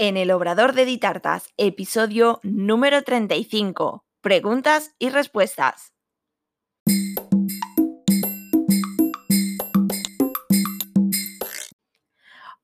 [0.00, 4.06] en el Obrador de Ditartas, episodio número 35.
[4.22, 5.92] Preguntas y respuestas.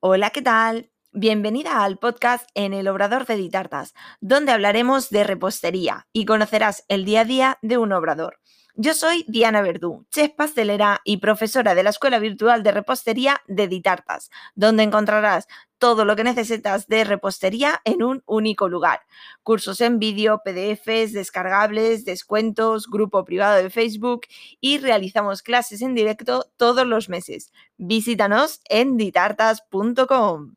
[0.01, 0.91] Hola, ¿qué tal?
[1.13, 3.93] Bienvenida al podcast en el Obrador de Ditartas,
[4.23, 8.39] donde hablaremos de repostería y conocerás el día a día de un obrador.
[8.79, 13.69] Yo soy Diana Verdú, chef pastelera y profesora de la Escuela Virtual de Repostería de
[13.69, 15.49] Ditartas, donde encontrarás
[15.79, 19.01] todo lo que necesitas de repostería en un único lugar.
[19.43, 24.27] Cursos en vídeo, PDFs, descargables, descuentos, grupo privado de Facebook
[24.61, 27.55] y realizamos clases en directo todos los meses.
[27.79, 30.55] Visítanos en ditartas.com.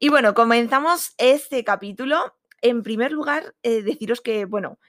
[0.00, 2.34] Y bueno, comenzamos este capítulo.
[2.62, 4.80] En primer lugar, eh, deciros que, bueno,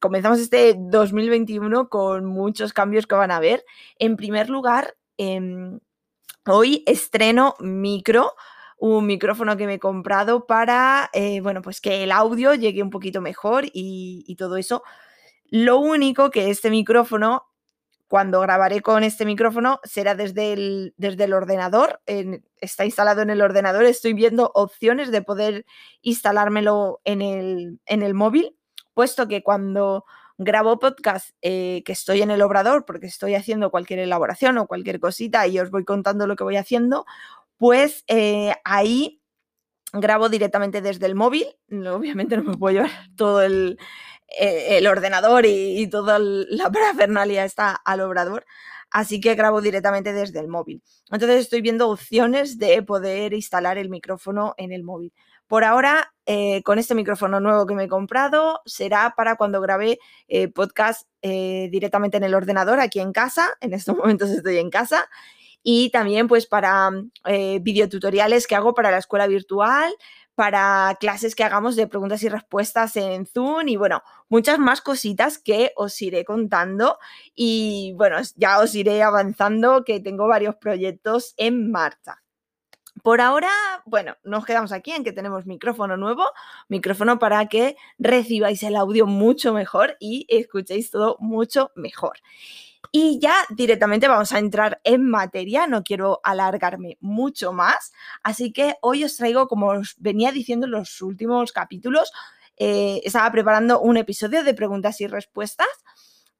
[0.00, 3.64] comenzamos este 2021 con muchos cambios que van a haber.
[3.98, 5.80] En primer lugar, em,
[6.46, 8.32] hoy estreno micro,
[8.78, 12.90] un micrófono que me he comprado para, eh, bueno, pues que el audio llegue un
[12.90, 14.82] poquito mejor y, todo eso.
[15.46, 17.46] Lo único que este micrófono
[18.08, 22.00] cuando grabaré con este micrófono será desde el, desde el ordenador,
[22.60, 25.64] está instalado en el ordenador, estoy viendo opciones de poder
[26.02, 28.56] instalármelo en el, en el móvil
[28.94, 30.04] puesto que cuando
[30.38, 34.98] grabo podcast eh, que estoy en el obrador porque estoy haciendo cualquier elaboración o cualquier
[35.00, 37.06] cosita y os voy contando lo que voy haciendo,
[37.56, 39.20] pues eh, ahí
[39.92, 41.46] grabo directamente desde el móvil.
[41.70, 43.78] Obviamente no me puedo llevar todo el,
[44.38, 48.44] eh, ordenador y, toda la parafernalia está al obrador.
[48.90, 50.82] Así que grabo directamente desde el móvil.
[51.10, 55.12] Entonces estoy viendo opciones de poder instalar el micrófono en el móvil.
[55.46, 59.98] Por ahora, eh, con este micrófono nuevo que me he comprado, será para cuando grabe
[60.28, 63.50] eh, podcast eh, directamente en el ordenador aquí en casa.
[63.60, 65.08] En estos momentos estoy en casa.
[65.62, 66.90] Y también pues para
[67.62, 69.94] videotutoriales que hago para la escuela virtual,
[70.34, 75.38] para clases que hagamos de preguntas y respuestas en Zoom y bueno, muchas más cositas
[75.38, 76.98] que os iré contando
[77.34, 82.23] y bueno, ya os iré avanzando que tengo varios proyectos en marcha.
[83.04, 83.50] Por ahora,
[83.84, 86.24] bueno, nos quedamos aquí en que tenemos micrófono nuevo,
[86.70, 92.16] micrófono para que recibáis el audio mucho mejor y escuchéis todo mucho mejor.
[92.92, 97.92] Y ya directamente vamos a entrar en materia, no quiero alargarme mucho más,
[98.22, 102.10] así que hoy os traigo, como os venía diciendo en los últimos capítulos,
[102.56, 105.68] eh, estaba preparando un episodio de preguntas y respuestas,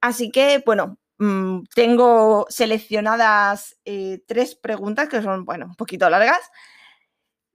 [0.01, 6.41] así que bueno, Mm, tengo seleccionadas eh, tres preguntas que son, bueno, un poquito largas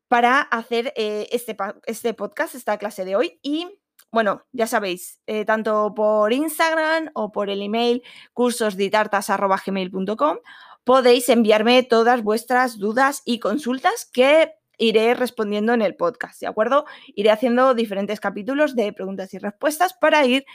[0.08, 3.40] para hacer eh, este, este, podcast, esta clase de hoy.
[3.42, 3.80] Y
[4.12, 8.04] bueno, ya sabéis, eh, tanto por Instagram o por el email
[8.34, 10.38] cursosditartas.gmail.com
[10.84, 16.86] podéis enviarme todas vuestras dudas y consultas que iré respondiendo en el podcast, ¿de acuerdo?
[17.16, 20.46] Iré haciendo diferentes capítulos de preguntas y respuestas para ir,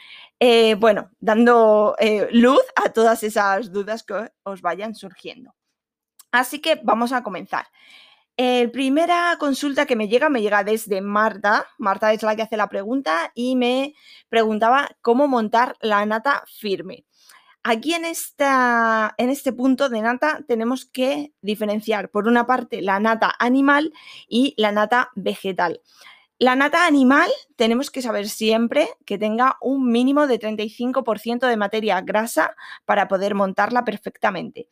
[0.41, 5.55] eh, bueno, dando eh, luz a todas esas dudas que os vayan surgiendo.
[6.33, 7.67] Así que vamos a comenzar.
[8.37, 11.69] La primera consulta que me llega me llega desde Marta.
[11.79, 13.95] Marta es la que hace la pregunta y me
[14.29, 17.05] preguntaba cómo montar la nata firme.
[17.67, 23.35] Aquí en, en este punto de nata tenemos que diferenciar, por una parte, la nata
[23.39, 23.95] animal
[24.29, 25.81] y la nata vegetal.
[26.39, 32.01] La nata animal tenemos que saber siempre que tenga un mínimo de 35% de materia
[32.03, 32.55] grasa
[32.85, 34.69] para poder montarla perfectamente.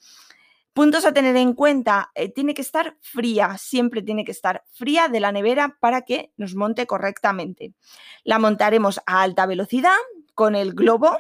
[0.74, 5.08] Puntos a tener en cuenta, eh, tiene que estar fría, siempre tiene que estar fría
[5.08, 7.72] de la nevera para que nos monte correctamente.
[8.22, 9.96] La montaremos a alta velocidad
[10.34, 11.18] con el globo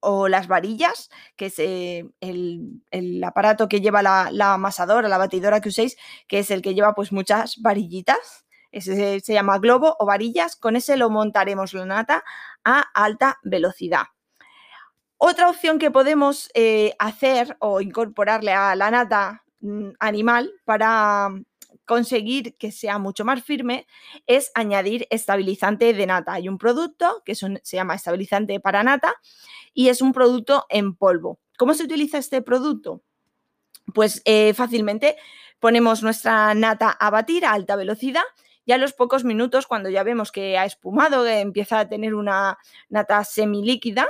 [0.00, 5.70] o las varillas, que es eh, el, aparato que lleva la, amasadora, la batidora que
[5.70, 5.96] uséis,
[6.28, 8.46] que es el que lleva pues muchas varillitas.
[8.72, 10.56] Ese se, llama globo o varillas.
[10.56, 12.24] Con ese lo montaremos la nata
[12.64, 14.04] a alta velocidad.
[15.18, 21.30] Otra opción que podemos eh, hacer o incorporarle a la nata mm, animal para
[21.86, 23.86] conseguir que sea mucho más firme
[24.26, 26.34] es añadir estabilizante de nata.
[26.34, 29.14] Hay un producto que se llama estabilizante para nata
[29.76, 31.38] y es un producto en polvo.
[31.58, 33.02] ¿Cómo se utiliza este producto?
[33.94, 35.16] Pues eh, fácilmente
[35.60, 38.22] ponemos nuestra nata a batir a alta velocidad
[38.64, 42.14] y a los pocos minutos, cuando ya vemos que ha espumado, que empieza a tener
[42.14, 42.58] una
[42.88, 44.08] nata semilíquida,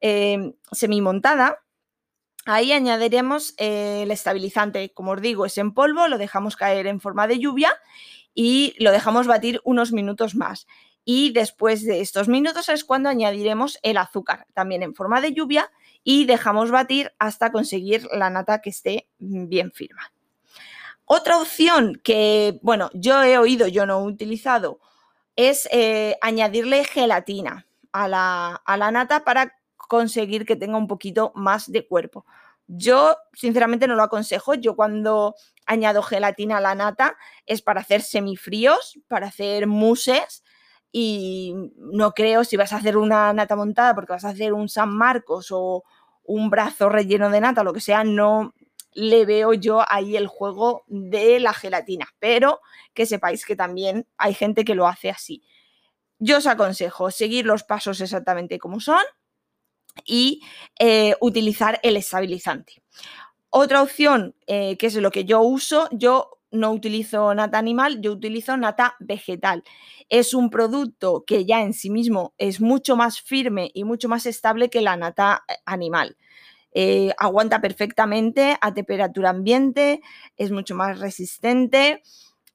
[0.00, 1.60] eh, semimontada,
[2.46, 7.00] Ahí añadiremos eh, el estabilizante, como os digo, es en polvo, lo dejamos caer en
[7.00, 7.72] forma de lluvia
[8.34, 10.66] y lo dejamos batir unos minutos más.
[11.04, 15.70] Y después de estos minutos es cuando añadiremos el azúcar, también en forma de lluvia,
[16.02, 20.00] y dejamos batir hasta conseguir la nata que esté bien firme.
[21.04, 24.80] Otra opción que, bueno, yo he oído, yo no he utilizado,
[25.36, 31.32] es eh, añadirle gelatina a la, a la nata para conseguir que tenga un poquito
[31.34, 32.24] más de cuerpo.
[32.66, 34.54] Yo, sinceramente, no lo aconsejo.
[34.54, 35.34] Yo cuando
[35.66, 40.42] añado gelatina a la nata es para hacer semifríos, para hacer muses
[40.96, 44.68] y no creo si vas a hacer una nata montada porque vas a hacer un
[44.68, 45.82] San Marcos o
[46.22, 48.54] un brazo relleno de nata, lo que sea, no
[48.92, 52.60] le veo yo ahí el juego de la gelatina, pero
[52.94, 55.42] que sepáis que también hay gente que lo hace así.
[56.20, 59.02] Yo os aconsejo seguir los pasos exactamente como son
[60.06, 60.42] y
[60.78, 62.84] eh, utilizar el estabilizante.
[63.50, 68.12] Otra opción, eh, que es lo que yo uso, yo no utilizo nata animal, yo
[68.12, 69.62] utilizo nata vegetal.
[70.08, 74.26] Es un producto que ya en sí mismo es mucho más firme y mucho más
[74.26, 76.16] estable que la nata eh, animal.
[77.18, 80.00] aguanta perfectamente a temperatura ambiente,
[80.36, 82.02] es mucho más resistente,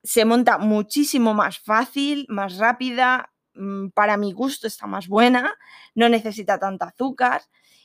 [0.04, 5.54] se monta muchísimo más fácil, más rápida, Mm, para mi gusto está más buena,
[5.94, 7.42] no necesita tanta azúcar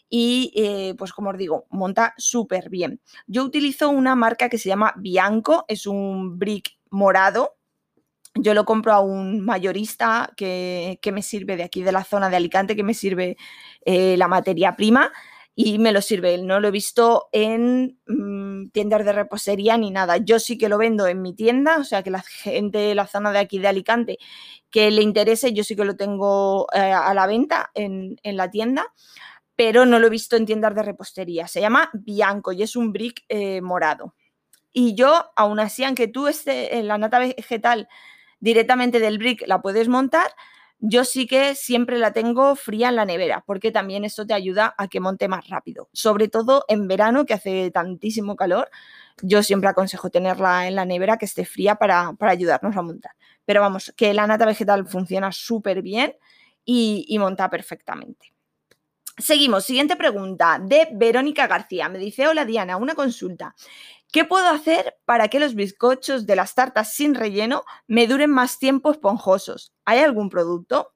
[0.08, 3.00] y eh, pues como os digo, monta súper bien.
[3.26, 7.56] Yo utilizo una marca que se llama Bianco, es un brick morado.
[8.36, 12.36] Yo lo compro a un mayorista que, me sirve de aquí de la zona de
[12.36, 13.36] Alicante, que me sirve
[13.84, 15.12] eh, la materia prima
[15.56, 16.46] y me lo sirve él.
[16.46, 20.16] No lo he visto en mm, tiendas de repostería ni nada.
[20.16, 23.06] Yo sí que lo vendo en mi tienda, o sea que la gente de la
[23.06, 24.18] zona de aquí de Alicante
[24.74, 28.92] que le interese, yo sí que lo tengo eh, a la venta en, la tienda,
[29.56, 31.46] pero no lo he visto en tiendas de repostería.
[31.48, 34.14] Se llama Bianco y es un brick eh, morado.
[34.72, 37.88] Y yo, aún así, aunque tú esté en la nata vegetal
[38.40, 40.32] directamente del brick la puedes montar,
[40.80, 44.74] yo sí que siempre la tengo fría en la nevera, porque también esto te ayuda
[44.76, 45.88] a que monte más rápido.
[45.92, 48.68] Sobre todo en verano, que hace tantísimo calor,
[49.22, 53.12] yo siempre aconsejo tenerla en la nevera que esté fría para, ayudarnos a montar.
[53.46, 56.16] Pero vamos, que la nata vegetal funciona súper bien
[56.66, 58.33] y monta perfectamente.
[59.16, 61.88] Seguimos, siguiente pregunta de Verónica García.
[61.88, 63.54] Me dice, hola Diana, una consulta.
[64.10, 68.58] ¿Qué puedo hacer para que los bizcochos de las tartas sin relleno me duren más
[68.58, 69.72] tiempo esponjosos?
[69.84, 70.94] ¿Hay algún producto?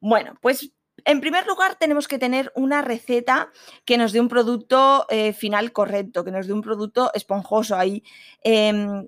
[0.00, 0.72] Bueno, pues
[1.04, 3.52] en primer lugar tenemos que tener una receta
[3.84, 7.76] que nos dé un producto eh, final correcto, que nos dé un producto esponjoso.
[7.76, 8.02] Hay
[8.42, 9.06] em,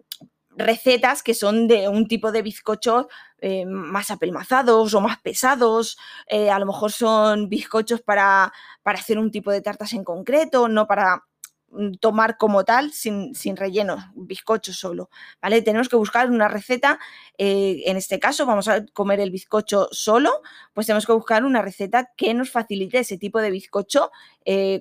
[0.59, 3.07] recetas que son de un tipo de bizcochos
[3.41, 8.53] eh, más apelmazados o más pesados, eh, a lo mejor son bizcochos para,
[8.83, 11.23] para hacer un tipo de tartas en concreto, no para
[11.71, 15.11] Mm, tomar como tal, sin, sin relleno, bizcocho solo,
[15.43, 15.61] ¿vale?
[15.61, 16.99] Tenemos que buscar una receta,
[17.37, 20.31] eh, en este caso vamos a comer el bizcocho solo,
[20.73, 24.11] pues tenemos que buscar una receta que nos facilite ese tipo de bizcocho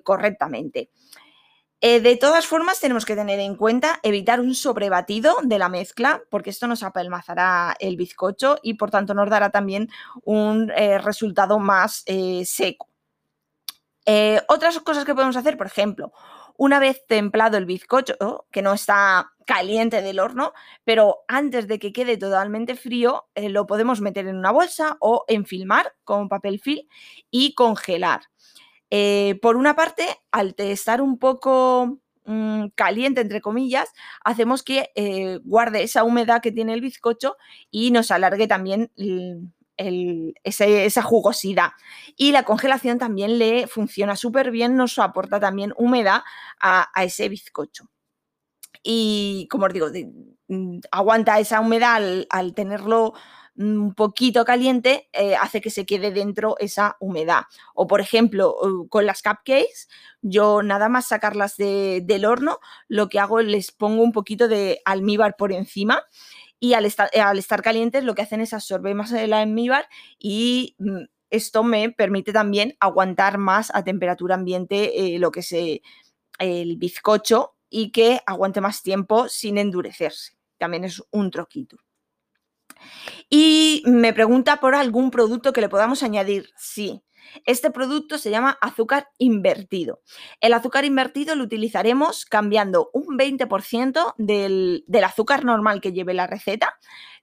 [0.03, 0.89] correctamente.
[1.81, 6.23] Eh, de todas formas, tenemos que tener en cuenta evitar un sobrebatido de la mezcla,
[6.29, 9.89] porque esto nos apelmazará el bizcocho y por tanto nos dará también
[10.23, 12.03] un resultado más
[12.45, 12.87] seco.
[14.47, 16.11] otras cosas que podemos hacer, por ejemplo,
[16.57, 20.53] una vez templado el bizcocho, que no está caliente del horno,
[20.83, 25.23] pero antes de que quede totalmente frío, eh, lo podemos meter en una bolsa o
[25.27, 26.85] enfilmar con papel film
[27.31, 28.21] y congelar.
[28.89, 33.89] Eh, por una parte, al estar un poco mm, caliente, entre comillas,
[34.23, 37.35] hacemos que eh, guarde esa humedad que tiene el bizcocho
[37.69, 38.91] y nos alargue también
[40.43, 41.71] esa jugosidad.
[42.15, 46.23] Y la congelación también le funciona súper bien, nos aporta también humedad
[46.59, 47.89] a, ese bizcocho.
[48.83, 49.87] Y como os digo,
[50.47, 51.95] mm, aguanta esa humedad
[52.29, 53.13] al, tenerlo
[53.57, 57.43] un poquito caliente, eh, hace que se quede dentro esa humedad.
[57.73, 58.55] O por ejemplo,
[58.89, 59.87] con las cupcakes,
[60.21, 65.35] yo nada más sacarlas del horno, lo que hago les pongo un poquito de almíbar
[65.37, 66.03] por encima
[66.59, 69.87] y al estar, al estar calientes lo que hacen es absorber más el almíbar
[70.19, 75.51] y mm, esto me permite también aguantar más a temperatura ambiente eh, lo que es
[75.51, 75.81] eh,
[76.39, 80.37] el bizcocho y que aguante más tiempo sin endurecerse.
[80.57, 81.77] También es un troquito.
[83.29, 86.49] Y me pregunta por algún producto que le podamos añadir.
[86.57, 87.03] Sí,
[87.45, 90.01] este producto se llama azúcar invertido.
[90.41, 96.75] El azúcar invertido lo utilizaremos cambiando un 20% del, azúcar normal que lleve la receta,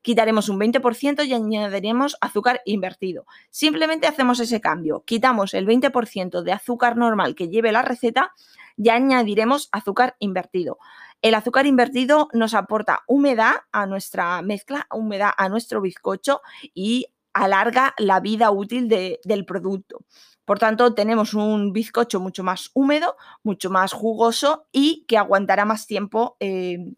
[0.03, 3.27] quitaremos un 20% y añadiremos azúcar invertido.
[3.51, 8.33] Simplemente hacemos ese cambio, quitamos el 20% de azúcar normal que lleve la receta
[8.77, 10.79] y añadiremos azúcar invertido.
[11.25, 16.43] El azúcar invertido nos aporta humedad a nuestra mezcla, humedad a nuestro bizcocho
[16.75, 20.05] y alarga la vida útil del producto.
[20.45, 25.87] Por tanto, tenemos un bizcocho mucho más húmedo, mucho más jugoso y que aguantará más
[25.87, 26.93] tiempo eh,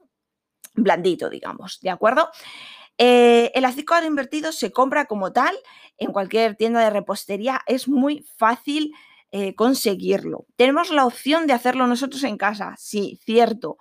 [0.75, 2.29] blandito, digamos, ¿de acuerdo?
[2.99, 5.57] Eh, el azúcar invertido se compra como tal
[5.99, 8.93] en cualquier tienda de repostería, es muy fácil
[9.31, 10.47] eh, conseguirlo.
[10.57, 13.77] Tenemos la opción de hacerlo nosotros en casa, sí, cierto,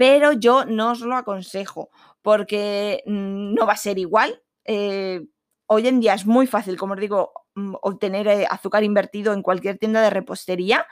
[0.00, 1.90] pero yo no os lo aconsejo
[2.22, 4.42] porque mm, no va a ser igual.
[4.64, 5.20] Eh,
[5.66, 9.76] hoy en día es muy fácil, como os digo, mm, obtener azúcar invertido en cualquier
[9.76, 10.86] tienda de repostería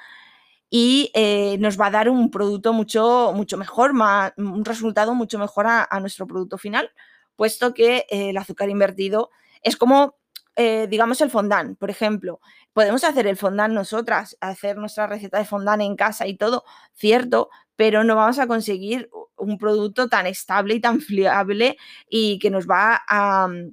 [0.69, 1.11] y
[1.59, 3.93] nos va a dar un producto mucho, mucho mejor,
[4.37, 6.91] un resultado mucho mejor a nuestro producto final
[7.39, 9.31] puesto que eh, el azúcar invertido
[9.63, 10.17] es como,
[10.57, 12.41] eh, digamos, el fondant, por ejemplo.
[12.73, 17.49] Podemos hacer el fondant nosotras, hacer nuestra receta de fondant en casa y todo, cierto,
[17.79, 21.77] pero no vamos a conseguir un producto tan estable y tan fiable
[22.11, 23.73] y que nos va a, mm,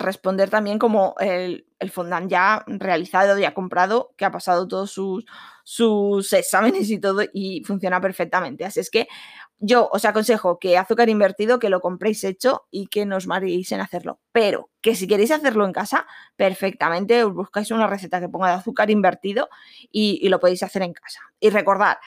[0.00, 5.26] responder también como el, fondant ya realizado, ya comprado, que ha pasado todos sus,
[5.64, 8.64] sus exámenes y todo y funciona perfectamente.
[8.64, 9.06] Así es que
[9.58, 13.80] yo os aconsejo que azúcar invertido, que lo compréis hecho y que nos mareéis en
[13.82, 14.18] hacerlo.
[14.32, 18.54] Pero que si queréis hacerlo en casa, perfectamente os buscáis una receta que ponga de
[18.54, 19.50] azúcar invertido
[19.92, 21.20] y, lo podéis hacer en casa.
[21.40, 21.98] Y recordad,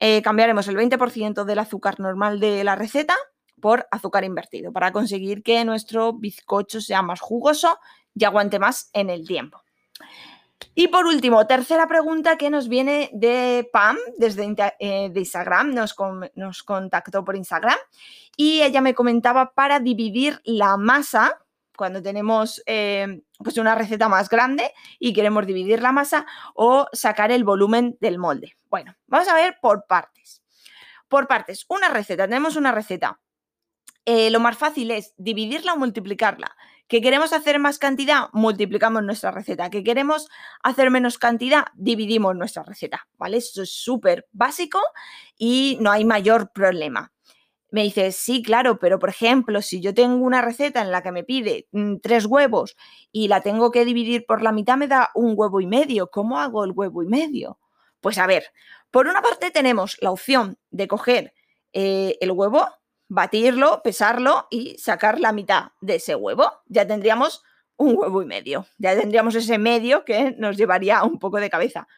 [0.00, 3.16] eh, cambiaremos el 20% del azúcar normal de la receta
[3.60, 7.78] por azúcar invertido para conseguir que nuestro bizcocho sea más jugoso
[8.14, 9.62] y aguante más en el tiempo.
[10.74, 17.24] Y por último, tercera pregunta que nos viene de Pam, desde eh, Instagram, nos contactó
[17.24, 17.76] por Instagram
[18.36, 21.38] y ella me comentaba para dividir la masa,
[21.76, 27.30] cuando tenemos eh, pues una receta más grande y queremos dividir la masa o sacar
[27.30, 28.56] el volumen del molde.
[28.68, 30.42] Bueno, vamos a ver por partes.
[31.08, 33.20] Por partes, una receta, tenemos una receta.
[34.04, 36.56] Eh, lo más fácil es dividirla o multiplicarla.
[36.88, 38.28] ¿Que queremos hacer más cantidad?
[38.32, 39.70] Multiplicamos nuestra receta.
[39.70, 40.28] ¿Que queremos
[40.62, 41.66] hacer menos cantidad?
[41.74, 43.38] Dividimos nuestra receta, ¿vale?
[43.38, 44.80] Esto es súper básico
[45.36, 47.12] y no hay mayor problema.
[47.70, 51.12] Me dices, sí, claro, pero por ejemplo, si yo tengo una receta en la que
[51.12, 52.76] me pide mm, tres huevos
[53.12, 56.10] y la tengo que dividir por la mitad, me da un huevo y medio.
[56.10, 57.58] ¿Cómo hago el huevo y medio?
[58.00, 58.44] Pues a ver,
[58.90, 61.34] por una parte tenemos la opción de coger
[61.72, 62.68] eh, el huevo,
[63.08, 66.50] batirlo, pesarlo y sacar la mitad de ese huevo.
[66.66, 67.42] Ya tendríamos
[67.76, 68.66] un huevo y medio.
[68.78, 71.88] Ya tendríamos ese medio que nos llevaría un poco de cabeza.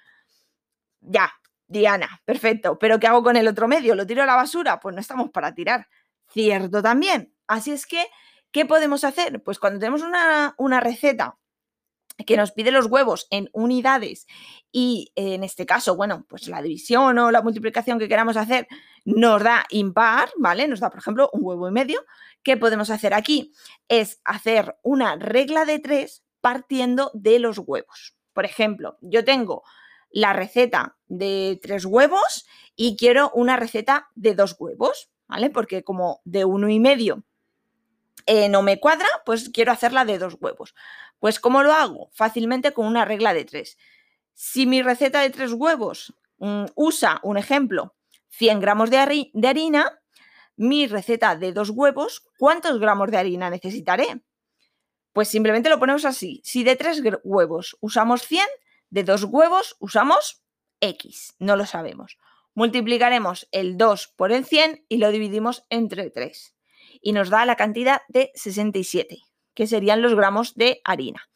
[1.01, 1.31] Ya,
[1.69, 2.79] Diana, perfecto.
[2.79, 3.95] ¿Pero qué hago con el otro medio?
[3.95, 4.81] ¿Lo tiro a la basura?
[4.81, 5.87] Pues no estamos para tirar.
[6.31, 7.35] Cierto también.
[7.47, 8.07] Así es que,
[8.51, 9.43] ¿qué podemos hacer?
[9.43, 11.39] Pues cuando tenemos una, una receta
[12.27, 14.27] que nos pide los huevos en unidades
[14.73, 18.67] y en este caso, bueno, pues la división o la multiplicación que queramos hacer
[19.05, 20.67] nos da impar, ¿vale?
[20.67, 22.05] Nos da, por ejemplo, un huevo y medio.
[22.43, 23.53] ¿Qué podemos hacer aquí?
[23.89, 28.17] Es hacer una regla de tres partiendo de los huevos.
[28.33, 29.63] Por ejemplo, yo tengo
[30.11, 32.47] la receta de tres huevos
[32.77, 35.51] y quiero una receta de dos huevos, ¿vale?
[35.51, 37.25] Porque como de uno y medio
[38.27, 40.75] eh, no me cuadra, pues quiero hacerla de dos huevos.
[41.19, 42.11] Pues ¿cómo lo hago?
[42.13, 43.79] Fácilmente con una regla de tres.
[44.35, 47.95] Si mi receta de tres huevos mm, usa, un ejemplo,
[48.29, 50.01] 100 gramos de, harina,
[50.57, 54.23] mi receta de dos huevos, ¿cuántos gramos de harina necesitaré?
[55.13, 56.41] Pues simplemente lo ponemos así.
[56.45, 58.47] Si de tres huevos usamos 100,
[58.91, 60.43] de dos huevos usamos
[60.81, 61.35] X.
[61.39, 62.19] No lo sabemos.
[62.55, 66.55] Multiplicaremos el 2 por el 100 y lo dividimos entre 3
[67.01, 69.19] y nos da la cantidad de 67,
[69.55, 71.29] que serían los gramos de harina.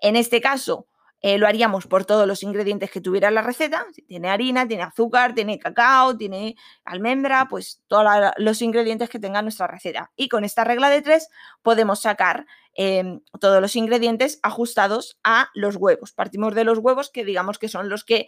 [0.00, 0.88] En este caso,
[1.22, 3.86] eh, lo haríamos por todos los ingredientes que tuviera la receta.
[3.92, 9.42] Si tiene harina, tiene azúcar, tiene cacao, tiene almendra, pues todos los ingredientes que tenga
[9.42, 10.10] nuestra receta.
[10.16, 11.28] Y con esta regla de tres
[11.62, 16.12] podemos sacar em, todos los ingredientes ajustados a los huevos.
[16.12, 18.26] Partimos de los huevos que digamos que son los que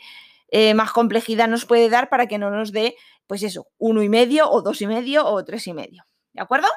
[0.48, 2.94] eh, más complejidad nos puede dar para que no nos dé,
[3.26, 6.04] pues eso, uno y medio o dos y medio o tres y medio.
[6.34, 6.68] ¿De acuerdo?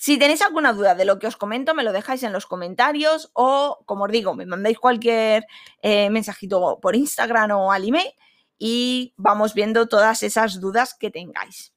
[0.00, 3.30] Si tenéis alguna duda de lo que os comento, me lo dejáis en los comentarios
[3.34, 5.46] o, como os digo, me mandáis cualquier
[5.82, 8.10] eh, mensajito por Instagram o al email
[8.56, 11.74] y vamos viendo todas esas dudas que tengáis.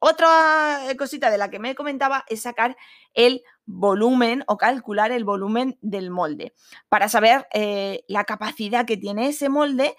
[0.00, 2.76] Otra eh, cosita de la que me comentaba es sacar
[3.12, 6.54] el volumen o calcular el volumen del molde
[6.88, 9.94] para saber eh, la capacidad que tiene ese molde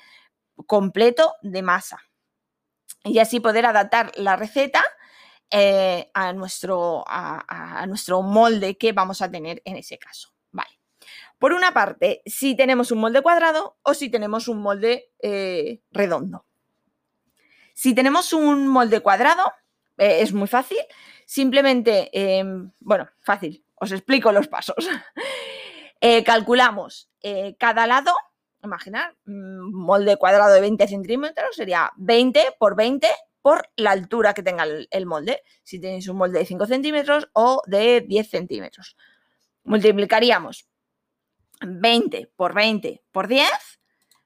[0.68, 2.00] completo de masa
[3.06, 4.84] y así poder adaptar la receta
[5.52, 10.30] eh, a, nuestro, a, nuestro molde que vamos a tener en ese caso.
[10.52, 10.80] Vale.
[11.38, 16.46] Por una parte, si tenemos un molde cuadrado o si tenemos un molde eh, redondo.
[17.74, 19.54] Si tenemos un molde cuadrado,
[19.98, 20.80] eh, es muy fácil.
[21.26, 24.88] Simplemente, em, bueno, fácil, os explico los pasos.
[26.26, 27.10] calculamos
[27.58, 28.14] cada lado,
[28.64, 33.08] imaginar, un molde cuadrado de 20 centímetros sería 20 por 20
[33.46, 35.44] por la altura que tenga el, molde.
[35.62, 38.98] Si tenéis un molde de 5 centímetros o de 10 centímetros.
[39.66, 40.68] Multiplicaríamos
[41.62, 43.48] 20 por 20 por 10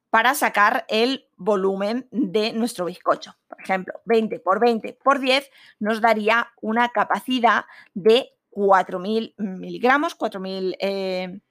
[0.10, 3.36] para sacar el volumen de nuestro bizcocho.
[3.50, 10.78] Por ejemplo, 20 por 20 por 10 nos daría una capacidad de 4.000 miligramos, 4.000
[10.80, 11.42] eh,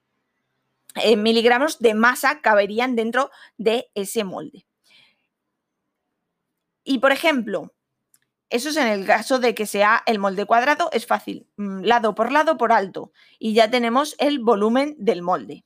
[0.95, 4.65] eh, miligramos de masa caberían dentro de ese molde.
[6.89, 7.75] Y por ejemplo,
[8.49, 12.15] eso es en el caso de que sea el molde cuadrado, es fácil, mm, lado
[12.15, 15.65] por lado por alto, y ya tenemos el volumen del molde.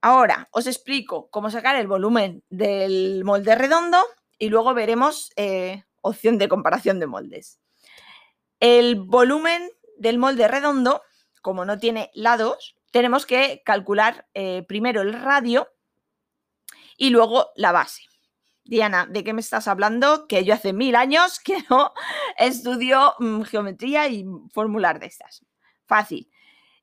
[0.00, 4.02] Ahora os explico cómo sacar el volumen del molde redondo
[4.38, 7.60] y luego veremos eh, opción de comparación de moldes.
[8.60, 11.02] El volumen del molde redondo,
[11.42, 15.68] como no tiene lados, tenemos que calcular eh, primero el radio
[16.96, 18.04] y luego la base.
[18.64, 20.26] Diana, ¿de qué me estás hablando?
[20.28, 21.92] Que yo hace mil años que no
[22.38, 25.44] estudio mm, geometría y formular de estas.
[25.86, 26.30] Fácil.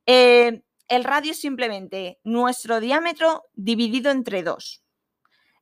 [0.05, 4.83] Eh, el radio es simplemente nuestro diámetro dividido entre dos.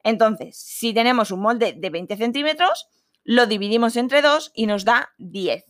[0.04, 2.88] Entonces, si tenemos un molde de 20 centímetros,
[3.24, 5.66] lo dividimos entre dos y nos da 10.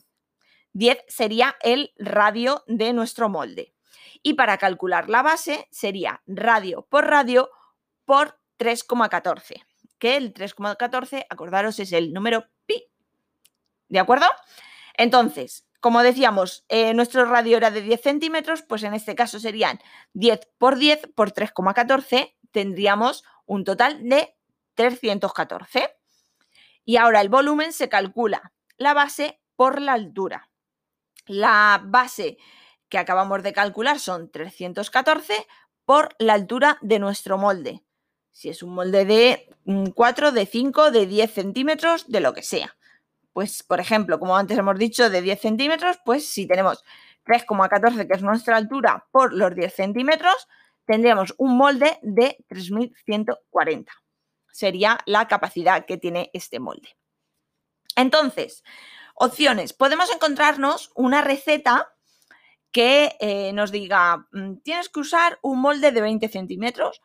[0.73, 3.73] 10 sería el radio de nuestro molde.
[4.21, 7.49] Y para calcular la base sería radio por radio
[8.05, 9.66] por 3,14.
[9.99, 12.85] Que el 3,14, acordaros, es el número pi.
[13.89, 14.25] ¿De acuerdo?
[14.95, 19.79] Entonces, como decíamos, eh, nuestro radio era de 10 centímetros, pues en este caso serían
[20.13, 24.35] 10 por 10 por 3,14, tendríamos un total de
[24.75, 25.95] 314.
[26.83, 30.49] Y ahora el volumen se calcula la base por la altura.
[31.25, 32.37] La base
[32.89, 35.45] que acabamos de calcular son 314
[35.85, 37.83] por la altura de nuestro molde.
[38.37, 39.49] Si es un molde de
[39.95, 42.77] 4, de 5, de 10 centímetros, de lo que sea
[43.37, 46.83] pues por ejemplo, como antes hemos dicho, de 10 centímetros, pues si tenemos
[47.23, 50.47] 3,14 que es nuestra altura por los 10 centímetros,
[50.87, 53.93] tendríamos un molde de 3140.
[54.51, 56.97] Sería la capacidad que tiene este molde.
[57.95, 58.63] Entonces,
[59.13, 59.71] opciones.
[59.71, 61.93] Podemos encontrarnos una receta
[62.71, 67.03] que eh, nos diga, mm, tienes que usar un molde de 20 centímetros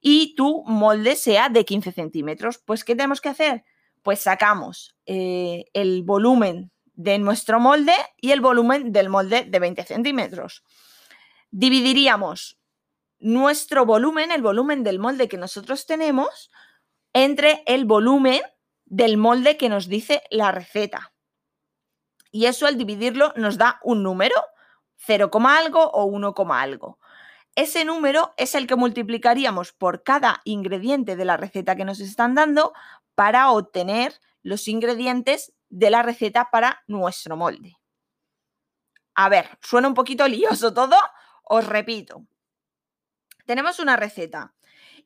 [0.00, 2.58] y tu molde sea de 15 centímetros.
[2.58, 3.64] Pues, ¿qué tenemos que hacer?
[4.06, 9.82] pues sacamos eh, el volumen de nuestro molde y el volumen del molde de 20
[9.82, 10.62] centímetros.
[11.50, 12.56] Dividiríamos
[13.18, 16.52] nuestro volumen, el volumen del molde que nosotros tenemos,
[17.14, 18.42] entre el volumen
[18.84, 21.12] del molde que nos dice la receta.
[22.30, 24.36] Y eso al dividirlo nos da un número,
[24.98, 27.00] 0, algo o 1, algo.
[27.56, 32.34] Ese número es el que multiplicaríamos por cada ingrediente de la receta que nos están
[32.34, 32.74] dando
[33.14, 37.78] para obtener los ingredientes de la receta para nuestro molde.
[39.14, 40.96] A ver, suena un poquito lioso todo,
[41.44, 42.26] os repito.
[43.46, 44.54] Tenemos una receta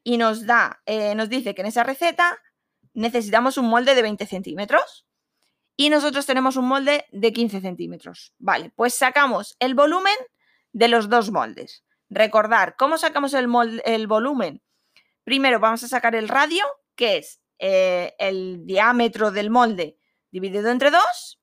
[0.03, 2.37] y nos da, eh, nos dice que en esa receta
[2.95, 5.07] necesitamos un molde de 20 centímetros
[5.77, 8.35] y nosotros tenemos un molde de 15 centímetros.
[8.39, 10.17] Vale, pues sacamos el volumen
[10.73, 11.85] de los dos moldes.
[12.11, 13.47] Recordar, ¿cómo sacamos el,
[14.09, 14.63] volumen?
[15.23, 16.65] Primero vamos a sacar el radio,
[16.97, 19.97] que es eh, el diámetro del molde
[20.33, 21.41] dividido entre 2.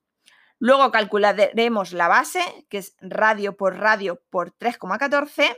[0.58, 5.56] Luego calcularemos la base, que es radio por radio por 3,14.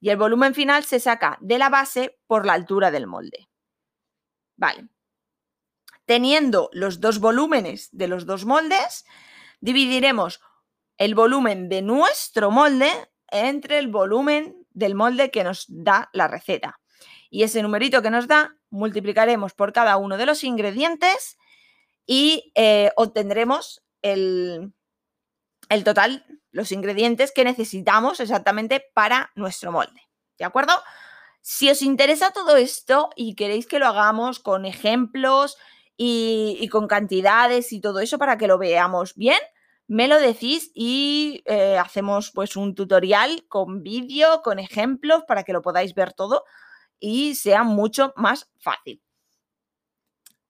[0.00, 3.50] Y el volumen final se saca de la base por la altura del molde.
[4.56, 4.88] Vale.
[6.06, 9.04] Teniendo los dos volúmenes de los dos moldes,
[9.60, 10.40] dividiremos
[10.96, 12.90] el volumen de nuestro molde
[13.30, 16.80] entre el volumen del molde que nos da la receta.
[17.30, 21.38] Y ese numerito que nos da multiplicaremos por cada uno de los ingredientes
[22.06, 24.72] y eh, obtendremos el,
[25.68, 30.00] el total, los ingredientes que necesitamos exactamente para nuestro molde.
[30.38, 30.72] ¿De acuerdo?
[31.40, 35.56] Si os interesa todo esto y queréis que lo hagamos con ejemplos
[35.96, 39.38] y, con cantidades y todo eso para que lo veamos bien,
[39.88, 45.54] me lo decís y eh, hacemos pues un tutorial con vídeo, con ejemplos para que
[45.54, 46.44] lo podáis ver todo
[47.00, 49.02] y sea mucho más fácil.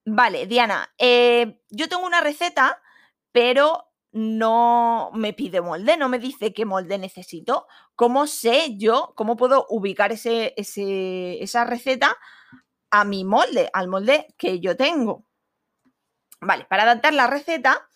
[0.05, 2.83] Vale, Diana, eh, yo tengo una receta,
[3.31, 7.66] pero no me pide molde, no me dice qué molde necesito.
[7.94, 12.16] ¿Cómo sé yo, cómo puedo ubicar ese, esa receta
[12.90, 15.27] a mi molde, al molde que yo tengo?
[16.40, 17.88] Vale, para adaptar la receta,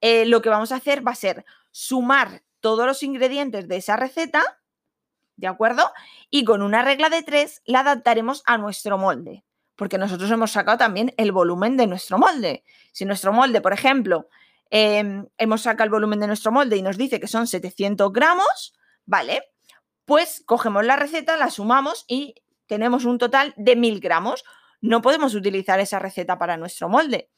[0.00, 3.96] eh, lo que vamos a hacer va a ser sumar todos los ingredientes de esa
[3.96, 4.42] receta
[5.36, 5.92] ¿de acuerdo?
[6.30, 9.44] Y con una regla de tres la adaptaremos a nuestro molde.
[9.78, 12.64] porque nosotros hemos sacado también el volumen de nuestro molde.
[12.92, 14.26] Si nuestro molde, por ejemplo,
[14.70, 18.72] em, hemos sacado el volumen de nuestro molde y nos dice que son 700 gramos,
[19.04, 19.42] ¿vale?
[20.06, 24.44] Pues cogemos la receta, la sumamos y tenemos un total de 1000 gramos.
[24.80, 27.28] No podemos utilizar esa receta para nuestro molde.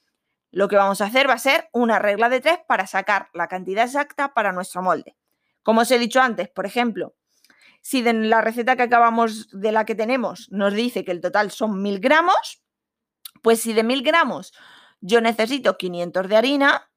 [0.51, 3.49] Lo que vamos a hacer va a ser una regla de tres para sacar la
[3.49, 5.17] cantidad exacta para nuestro molde.
[5.63, 7.15] Como os he dicho antes, por ejemplo,
[7.83, 11.51] si de la receta que acabamos de la que tenemos nos dice que el total
[11.51, 12.63] son 1000 gramos,
[13.43, 14.53] pues si de 1000 gramos
[15.01, 16.91] yo necesito 500 de harina,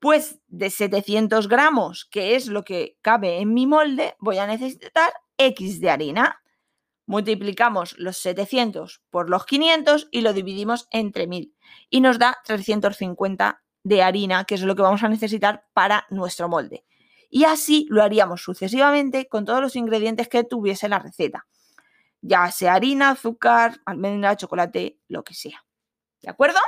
[0.00, 5.12] pues de 700 gramos, que es lo que cabe en mi molde, voy a necesitar
[5.38, 6.42] X de harina.
[7.08, 11.56] Multiplicamos los 700 por los 500 y lo dividimos entre 1000
[11.88, 16.50] y nos da 350 de harina, que es lo que vamos a necesitar para nuestro
[16.50, 16.84] molde.
[17.30, 21.46] Y así lo haríamos sucesivamente con todos los ingredientes que tuviese la receta,
[22.20, 25.64] ya sea harina, azúcar, almendra, chocolate, lo que sea.
[26.20, 26.58] ¿De acuerdo?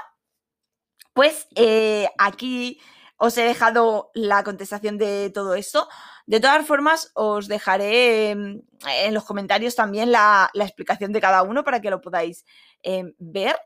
[1.12, 2.80] Pues eh, aquí
[3.22, 5.88] os he dejado la contestación de todo esto.
[6.24, 11.62] De todas formas, os dejaré em, en los comentarios también la, explicación de cada uno
[11.62, 12.46] para que lo podáis
[12.82, 13.56] em, ver.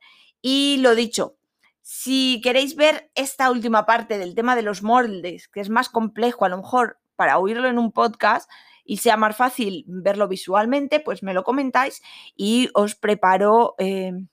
[0.42, 1.36] Y lo dicho,
[1.82, 6.44] si queréis ver esta última parte del tema de los moldes, que es más complejo
[6.44, 8.50] a lo mejor para oírlo en un podcast
[8.84, 12.02] y sea más fácil verlo visualmente, pues me lo comentáis
[12.34, 14.26] y os preparo em,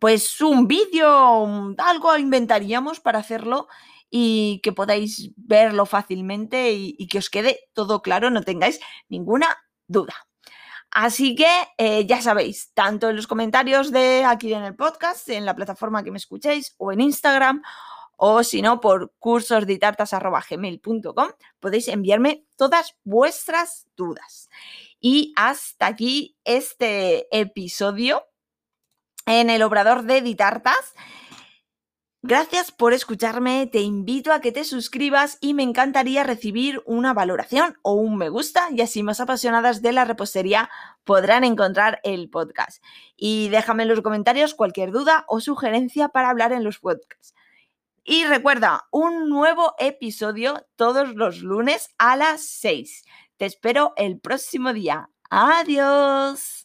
[0.00, 3.68] pues un vídeo, algo inventaríamos para hacerlo
[4.16, 10.14] y que podáis verlo fácilmente y, que os quede todo claro, no tengáis ninguna duda.
[10.92, 11.48] Así que
[11.78, 16.04] eh, ya sabéis, tanto en los comentarios de aquí en el podcast, en la plataforma
[16.04, 17.60] que me escuchéis, o en Instagram,
[18.16, 24.48] o si no, por cursosditartas.gmail.com, podéis enviarme todas vuestras dudas.
[25.00, 28.22] Y hasta aquí este episodio
[29.26, 30.94] en el obrador de Ditartas.
[32.26, 37.76] Gracias por escucharme, te invito a que te suscribas y me encantaría recibir una valoración
[37.82, 40.70] o un me gusta y así más apasionadas de la repostería
[41.04, 42.82] podrán encontrar el podcast.
[43.14, 47.34] Y déjame en los comentarios cualquier duda o sugerencia para hablar en los podcasts.
[48.04, 53.04] Y recuerda, un nuevo episodio todos los lunes a las 6.
[53.36, 55.10] Te espero el próximo día.
[55.28, 56.63] Adiós.